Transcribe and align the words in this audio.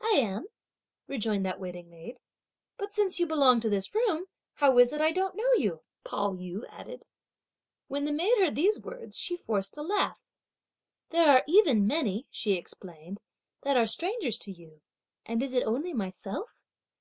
"I 0.00 0.14
am," 0.16 0.46
rejoined 1.06 1.46
that 1.46 1.60
waiting 1.60 1.88
maid. 1.90 2.16
"But 2.76 2.92
since 2.92 3.20
you 3.20 3.26
belong 3.28 3.60
to 3.60 3.70
this 3.70 3.94
room, 3.94 4.26
how 4.54 4.76
is 4.80 4.92
it 4.92 5.00
I 5.00 5.12
don't 5.12 5.36
know 5.36 5.52
you?" 5.56 5.82
Pao 6.02 6.32
yü 6.32 6.64
added. 6.68 7.04
When 7.86 8.04
the 8.04 8.10
maid 8.10 8.36
heard 8.38 8.56
these 8.56 8.80
words, 8.80 9.16
she 9.16 9.36
forced 9.36 9.76
a 9.76 9.82
laugh. 9.82 10.18
"There 11.10 11.28
are 11.28 11.44
even 11.46 11.86
many," 11.86 12.26
she 12.32 12.54
explained, 12.54 13.20
"that 13.62 13.76
are 13.76 13.86
strangers 13.86 14.38
to 14.38 14.50
you; 14.50 14.80
and 15.24 15.40
is 15.40 15.54
it 15.54 15.62
only 15.62 15.92
myself? 15.94 16.48